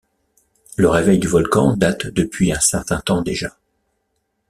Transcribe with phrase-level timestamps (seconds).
[0.77, 3.55] Le réveil du volcan date depuis un certain temps déjà.